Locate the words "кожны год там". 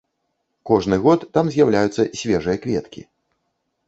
0.69-1.51